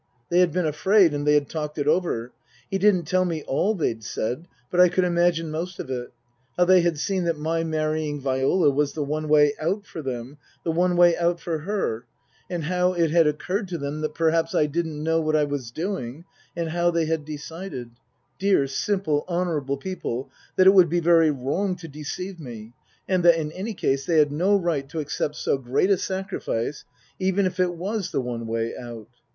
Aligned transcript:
They 0.29 0.39
had 0.39 0.51
been 0.51 0.65
afraid, 0.65 1.13
and 1.13 1.27
they 1.27 1.35
had 1.35 1.47
talked 1.47 1.77
it 1.77 1.87
over. 1.87 2.31
He 2.71 2.79
didn't 2.79 3.03
tell 3.05 3.23
me 3.23 3.43
all 3.43 3.75
they'd 3.75 4.03
said, 4.03 4.47
but 4.71 4.79
I 4.79 4.89
could 4.89 5.03
imagine 5.03 5.51
most 5.51 5.77
of 5.77 5.91
it: 5.91 6.11
how 6.57 6.65
they 6.65 6.81
had 6.81 6.97
seen 6.97 7.25
that 7.25 7.37
my 7.37 7.63
marrying 7.63 8.19
Viola 8.19 8.71
was 8.71 8.93
the 8.93 9.03
one 9.03 9.27
way 9.29 9.53
out 9.61 9.85
for 9.85 10.01
them, 10.01 10.39
the 10.63 10.71
one 10.71 10.97
way 10.97 11.15
out 11.17 11.39
for 11.39 11.59
her, 11.59 12.07
and 12.49 12.63
how 12.63 12.93
it 12.93 13.11
had 13.11 13.27
occurred 13.27 13.67
to 13.67 13.77
them 13.77 14.01
that 14.01 14.15
perhaps 14.15 14.55
I 14.55 14.65
didn't 14.65 15.03
know 15.03 15.21
what 15.21 15.35
I 15.35 15.43
was 15.43 15.69
doing, 15.69 16.25
and 16.55 16.69
how 16.69 16.89
they 16.89 17.05
had 17.05 17.23
decided 17.23 17.91
dear, 18.39 18.65
simple, 18.65 19.23
honourable 19.29 19.77
people 19.77 20.31
that 20.55 20.65
it 20.65 20.73
would 20.73 20.89
be 20.89 20.99
very 20.99 21.29
wrong 21.29 21.75
to 21.75 21.87
deceive 21.87 22.39
me, 22.39 22.73
and 23.07 23.23
that 23.23 23.39
in 23.39 23.51
any 23.51 23.75
case 23.75 24.07
they 24.07 24.17
had 24.17 24.31
no 24.31 24.55
right 24.55 24.89
to 24.89 24.99
accept 24.99 25.35
so 25.35 25.59
great 25.59 25.91
a 25.91 25.97
sacrifice, 25.99 26.85
even 27.19 27.45
if 27.45 27.59
it 27.59 27.75
was 27.75 28.09
the 28.09 28.19
one 28.21 28.47
way 28.47 28.75
out. 28.75 29.07